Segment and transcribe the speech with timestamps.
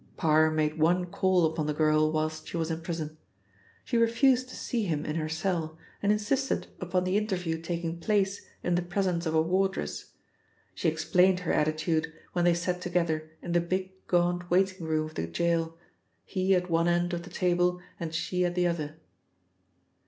[0.17, 3.19] Parr made one call upon the girl whilst she was in prison.
[3.85, 8.41] She refused to see him in her cell, and insisted upon the interview taking place
[8.63, 10.13] in the presence of a wardress.
[10.73, 15.13] She explained her attitude when they sat together in the big gaunt waiting room of
[15.13, 15.77] the gaol,
[16.25, 18.95] he at one end of the table and she at the other.